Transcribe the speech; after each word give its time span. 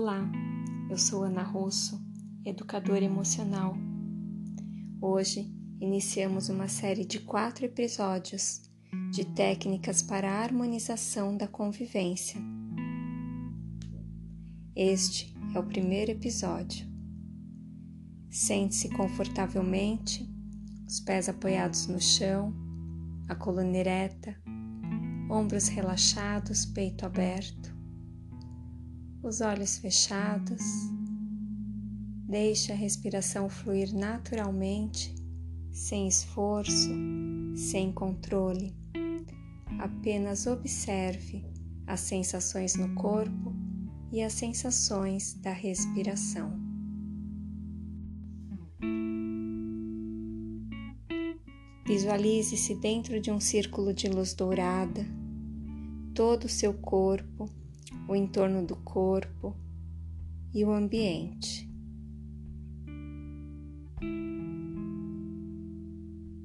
Olá, 0.00 0.30
eu 0.88 0.96
sou 0.96 1.24
Ana 1.24 1.42
Russo, 1.42 2.00
educadora 2.44 3.04
emocional. 3.04 3.76
Hoje 5.02 5.52
iniciamos 5.80 6.48
uma 6.48 6.68
série 6.68 7.04
de 7.04 7.18
quatro 7.18 7.64
episódios 7.64 8.70
de 9.10 9.24
técnicas 9.24 10.00
para 10.00 10.30
a 10.30 10.40
harmonização 10.40 11.36
da 11.36 11.48
convivência. 11.48 12.40
Este 14.76 15.36
é 15.52 15.58
o 15.58 15.66
primeiro 15.66 16.12
episódio. 16.12 16.86
Sente-se 18.30 18.90
confortavelmente, 18.90 20.32
os 20.86 21.00
pés 21.00 21.28
apoiados 21.28 21.88
no 21.88 22.00
chão, 22.00 22.54
a 23.28 23.34
coluna 23.34 23.76
ereta, 23.76 24.40
ombros 25.28 25.66
relaxados, 25.66 26.66
peito 26.66 27.04
aberto 27.04 27.76
os 29.22 29.40
olhos 29.40 29.78
fechados. 29.78 30.62
Deixe 32.28 32.72
a 32.72 32.76
respiração 32.76 33.48
fluir 33.48 33.94
naturalmente, 33.94 35.14
sem 35.72 36.06
esforço, 36.06 36.90
sem 37.56 37.90
controle. 37.92 38.74
Apenas 39.78 40.46
observe 40.46 41.44
as 41.86 42.00
sensações 42.00 42.76
no 42.76 42.94
corpo 42.94 43.54
e 44.12 44.22
as 44.22 44.34
sensações 44.34 45.34
da 45.34 45.52
respiração. 45.52 46.68
Visualize-se 51.86 52.74
dentro 52.74 53.18
de 53.18 53.30
um 53.30 53.40
círculo 53.40 53.94
de 53.94 54.08
luz 54.08 54.34
dourada, 54.34 55.06
todo 56.14 56.44
o 56.44 56.48
seu 56.48 56.74
corpo 56.74 57.48
o 58.08 58.16
entorno 58.16 58.64
do 58.64 58.74
corpo 58.76 59.54
e 60.52 60.64
o 60.64 60.72
ambiente. 60.72 61.68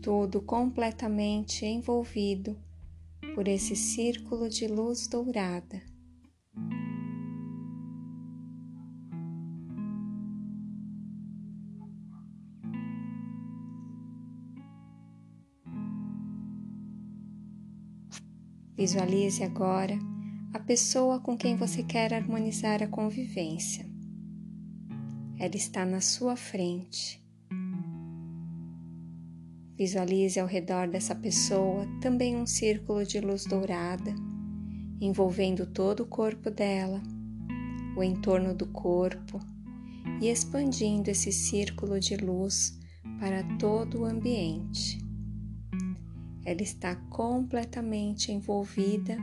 Tudo 0.00 0.40
completamente 0.40 1.66
envolvido 1.66 2.56
por 3.34 3.46
esse 3.46 3.76
círculo 3.76 4.48
de 4.48 4.66
luz 4.66 5.06
dourada. 5.06 5.82
Visualize 18.74 19.44
agora 19.44 20.09
a 20.52 20.58
pessoa 20.58 21.20
com 21.20 21.36
quem 21.36 21.54
você 21.54 21.80
quer 21.80 22.12
harmonizar 22.12 22.82
a 22.82 22.88
convivência. 22.88 23.86
Ela 25.38 25.54
está 25.54 25.86
na 25.86 26.00
sua 26.00 26.34
frente. 26.34 27.24
Visualize 29.78 30.40
ao 30.40 30.48
redor 30.48 30.88
dessa 30.88 31.14
pessoa 31.14 31.86
também 32.02 32.36
um 32.36 32.46
círculo 32.46 33.04
de 33.04 33.20
luz 33.20 33.44
dourada, 33.44 34.12
envolvendo 35.00 35.66
todo 35.66 36.00
o 36.00 36.06
corpo 36.06 36.50
dela, 36.50 37.00
o 37.96 38.02
entorno 38.02 38.52
do 38.52 38.66
corpo 38.66 39.38
e 40.20 40.28
expandindo 40.28 41.10
esse 41.10 41.30
círculo 41.30 42.00
de 42.00 42.16
luz 42.16 42.76
para 43.20 43.44
todo 43.56 44.00
o 44.00 44.04
ambiente. 44.04 44.98
Ela 46.44 46.62
está 46.62 46.96
completamente 46.96 48.32
envolvida 48.32 49.16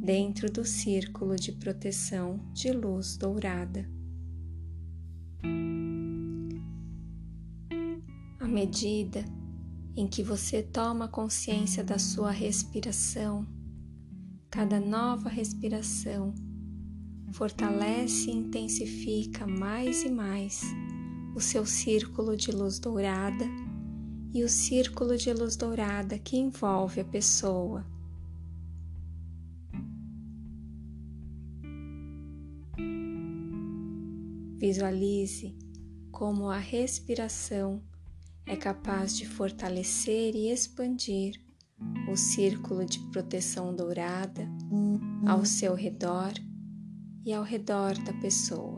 dentro 0.00 0.50
do 0.50 0.64
círculo 0.64 1.34
de 1.34 1.52
proteção 1.52 2.40
de 2.52 2.70
luz 2.70 3.16
dourada. 3.16 3.88
À 8.38 8.46
medida 8.46 9.24
em 9.96 10.06
que 10.06 10.22
você 10.22 10.62
toma 10.62 11.08
consciência 11.08 11.82
da 11.82 11.98
sua 11.98 12.30
respiração, 12.30 13.46
cada 14.48 14.78
nova 14.78 15.28
respiração 15.28 16.32
fortalece 17.32 18.30
e 18.30 18.34
intensifica 18.34 19.46
mais 19.46 20.04
e 20.04 20.10
mais 20.10 20.62
o 21.34 21.40
seu 21.40 21.66
círculo 21.66 22.36
de 22.36 22.52
luz 22.52 22.78
dourada 22.78 23.44
e 24.32 24.44
o 24.44 24.48
círculo 24.48 25.16
de 25.16 25.32
luz 25.32 25.56
dourada 25.56 26.18
que 26.18 26.36
envolve 26.36 27.00
a 27.00 27.04
pessoa 27.04 27.84
Visualize 34.58 35.56
como 36.10 36.48
a 36.48 36.58
respiração 36.58 37.80
é 38.44 38.56
capaz 38.56 39.16
de 39.16 39.24
fortalecer 39.24 40.34
e 40.34 40.50
expandir 40.50 41.40
o 42.10 42.16
círculo 42.16 42.84
de 42.84 42.98
proteção 43.10 43.74
dourada 43.74 44.48
ao 45.26 45.44
seu 45.44 45.74
redor 45.74 46.32
e 47.24 47.32
ao 47.32 47.44
redor 47.44 47.96
da 48.02 48.12
pessoa. 48.14 48.77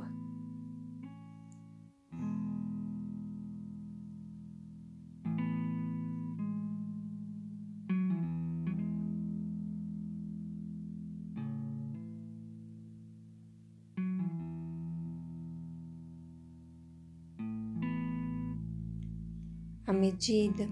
À 19.91 19.93
medida 19.93 20.69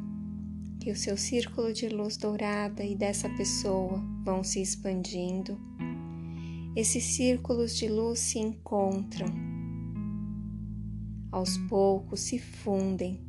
que 0.78 0.92
o 0.92 0.96
seu 0.96 1.16
círculo 1.16 1.72
de 1.72 1.88
luz 1.88 2.16
dourada 2.16 2.84
e 2.84 2.94
dessa 2.94 3.28
pessoa 3.30 4.00
vão 4.24 4.44
se 4.44 4.62
expandindo, 4.62 5.58
esses 6.76 7.02
círculos 7.02 7.76
de 7.76 7.88
luz 7.88 8.20
se 8.20 8.38
encontram, 8.38 9.26
aos 11.32 11.58
poucos 11.68 12.20
se 12.20 12.38
fundem, 12.38 13.20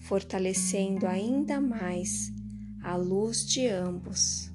fortalecendo 0.00 1.06
ainda 1.06 1.60
mais 1.60 2.32
a 2.82 2.96
luz 2.96 3.46
de 3.46 3.68
ambos. 3.68 4.50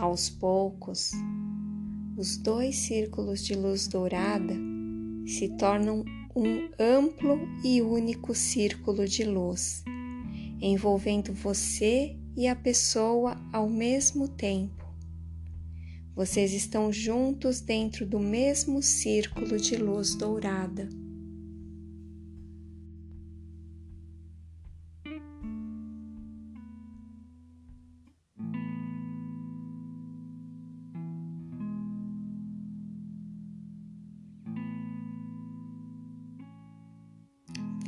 Aos 0.00 0.30
poucos, 0.30 1.10
os 2.16 2.38
dois 2.38 2.74
círculos 2.74 3.44
de 3.44 3.54
luz 3.54 3.86
dourada 3.86 4.56
se 5.26 5.46
tornam 5.58 6.02
um 6.34 6.70
amplo 6.78 7.38
e 7.62 7.82
único 7.82 8.34
círculo 8.34 9.06
de 9.06 9.24
luz, 9.24 9.84
envolvendo 10.58 11.34
você 11.34 12.16
e 12.34 12.48
a 12.48 12.56
pessoa 12.56 13.36
ao 13.52 13.68
mesmo 13.68 14.26
tempo. 14.26 14.86
Vocês 16.16 16.54
estão 16.54 16.90
juntos 16.90 17.60
dentro 17.60 18.06
do 18.06 18.18
mesmo 18.18 18.82
círculo 18.82 19.58
de 19.58 19.76
luz 19.76 20.14
dourada. 20.14 20.88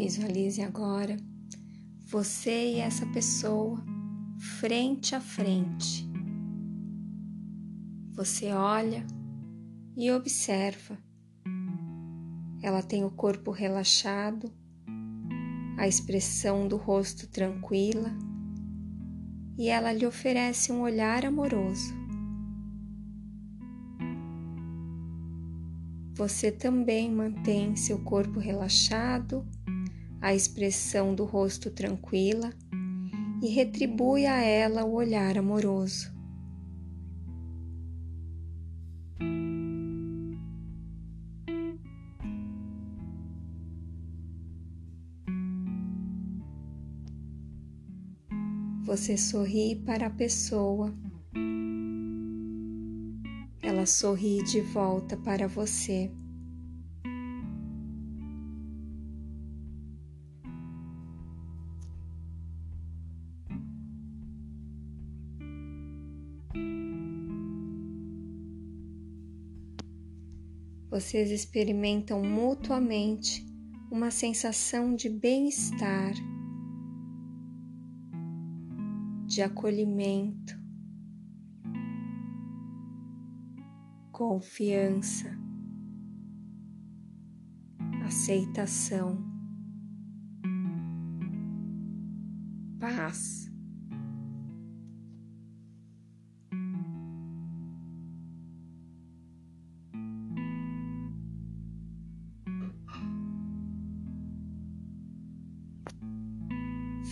Visualize 0.04 0.60
agora 0.60 1.16
você 2.06 2.72
e 2.72 2.80
essa 2.80 3.06
pessoa 3.06 3.80
frente 4.58 5.14
a 5.14 5.20
frente. 5.20 6.04
Você 8.12 8.50
olha 8.50 9.06
e 9.96 10.10
observa. 10.10 10.98
Ela 12.60 12.82
tem 12.82 13.04
o 13.04 13.12
corpo 13.12 13.52
relaxado, 13.52 14.52
a 15.78 15.86
expressão 15.86 16.66
do 16.66 16.76
rosto 16.76 17.28
tranquila 17.28 18.10
e 19.56 19.68
ela 19.68 19.92
lhe 19.92 20.04
oferece 20.04 20.72
um 20.72 20.80
olhar 20.80 21.24
amoroso. 21.24 21.94
Você 26.14 26.50
também 26.50 27.08
mantém 27.08 27.76
seu 27.76 28.00
corpo 28.00 28.40
relaxado 28.40 29.46
a 30.22 30.34
expressão 30.34 31.14
do 31.14 31.24
rosto 31.24 31.70
tranquila 31.70 32.50
e 33.42 33.48
retribui 33.48 34.24
a 34.24 34.40
ela 34.40 34.84
o 34.84 34.94
olhar 34.94 35.36
amoroso. 35.36 36.12
você 48.92 49.16
sorri 49.16 49.76
para 49.86 50.08
a 50.08 50.10
pessoa, 50.10 50.92
ela 53.62 53.86
sorri 53.86 54.42
de 54.44 54.60
volta 54.60 55.16
para 55.16 55.48
você. 55.48 56.10
Vocês 70.92 71.30
experimentam 71.30 72.22
mutuamente 72.22 73.50
uma 73.90 74.10
sensação 74.10 74.94
de 74.94 75.08
bem-estar, 75.08 76.12
de 79.24 79.40
acolhimento, 79.40 80.54
confiança, 84.12 85.34
aceitação, 88.04 89.31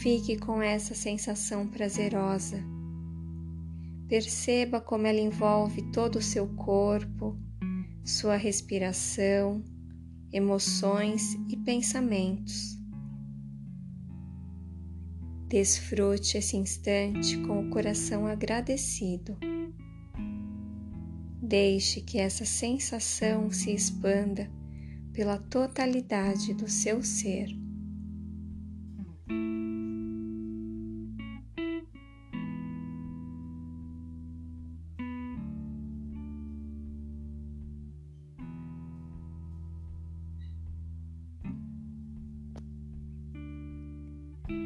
Fique 0.01 0.39
com 0.39 0.63
essa 0.63 0.95
sensação 0.95 1.69
prazerosa. 1.69 2.65
Perceba 4.09 4.81
como 4.81 5.07
ela 5.07 5.21
envolve 5.21 5.93
todo 5.93 6.17
o 6.17 6.23
seu 6.23 6.49
corpo, 6.55 7.37
sua 8.03 8.37
respiração, 8.37 9.63
emoções 10.33 11.35
e 11.51 11.57
pensamentos. 11.67 12.79
Desfrute 15.49 16.39
esse 16.39 16.57
instante 16.57 17.37
com 17.43 17.61
o 17.61 17.69
coração 17.69 18.27
agradecido. 18.27 19.37
Deixe 21.43 22.01
que 22.01 22.19
essa 22.19 22.47
sensação 22.47 23.51
se 23.51 23.71
expanda 23.71 24.51
pela 25.13 25.37
totalidade 25.37 26.55
do 26.55 26.71
seu 26.71 27.03
ser. 27.03 27.51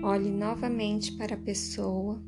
Olhe 0.03 0.31
novamente 0.31 1.13
para 1.13 1.35
a 1.35 1.39
pessoa. 1.39 2.23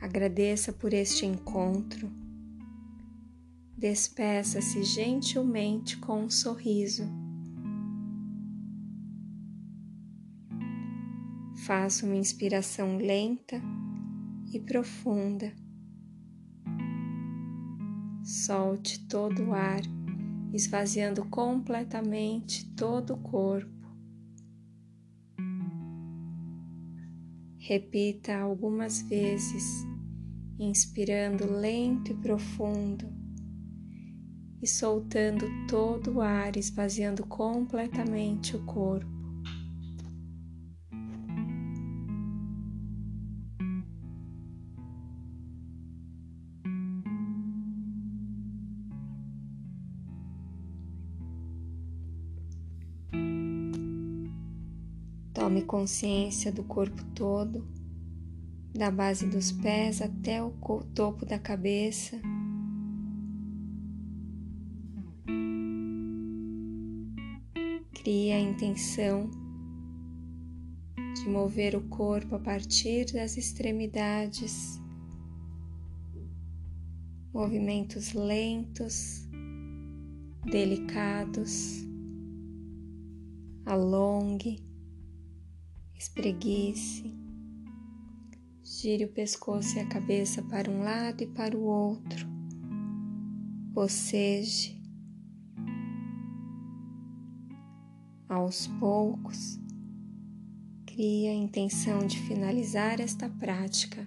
Agradeça 0.00 0.72
por 0.72 0.92
este 0.92 1.24
encontro. 1.24 2.10
Despeça-se 3.78 4.82
gentilmente 4.82 5.96
com 5.98 6.24
um 6.24 6.30
sorriso. 6.30 7.04
Faça 11.64 12.04
uma 12.04 12.16
inspiração 12.16 12.96
lenta 12.96 13.62
e 14.52 14.58
profunda. 14.58 15.52
Solte 18.24 19.06
todo 19.06 19.44
o 19.44 19.54
ar, 19.54 19.82
esvaziando 20.52 21.24
completamente 21.26 22.68
todo 22.74 23.14
o 23.14 23.18
corpo. 23.18 23.71
Repita 27.64 28.36
algumas 28.38 29.02
vezes, 29.02 29.86
inspirando 30.58 31.46
lento 31.46 32.10
e 32.10 32.16
profundo 32.16 33.06
e 34.60 34.66
soltando 34.66 35.46
todo 35.68 36.14
o 36.14 36.20
ar, 36.20 36.56
esvaziando 36.56 37.24
completamente 37.24 38.56
o 38.56 38.64
corpo. 38.64 39.21
Tome 55.52 55.66
consciência 55.66 56.50
do 56.50 56.62
corpo 56.62 57.04
todo, 57.14 57.68
da 58.72 58.90
base 58.90 59.26
dos 59.26 59.52
pés 59.52 60.00
até 60.00 60.42
o 60.42 60.50
topo 60.94 61.26
da 61.26 61.38
cabeça. 61.38 62.18
Crie 67.92 68.32
a 68.32 68.40
intenção 68.40 69.30
de 71.16 71.28
mover 71.28 71.76
o 71.76 71.82
corpo 71.82 72.34
a 72.34 72.38
partir 72.38 73.12
das 73.12 73.36
extremidades. 73.36 74.80
Movimentos 77.30 78.14
lentos, 78.14 79.28
delicados. 80.50 81.86
Alongue 83.66 84.71
espreguice, 86.02 87.16
gire 88.60 89.04
o 89.04 89.12
pescoço 89.12 89.76
e 89.76 89.80
a 89.80 89.86
cabeça 89.86 90.42
para 90.42 90.68
um 90.68 90.82
lado 90.82 91.22
e 91.22 91.28
para 91.28 91.56
o 91.56 91.62
outro, 91.62 92.26
boceje. 93.72 94.82
Aos 98.28 98.66
poucos, 98.80 99.60
crie 100.86 101.28
a 101.28 101.34
intenção 101.34 102.04
de 102.04 102.18
finalizar 102.18 103.00
esta 103.00 103.28
prática 103.28 104.04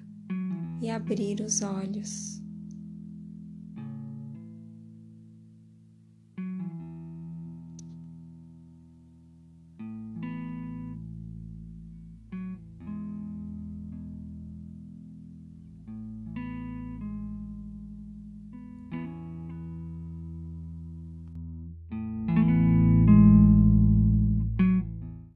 e 0.82 0.90
abrir 0.90 1.40
os 1.40 1.62
olhos. 1.62 2.35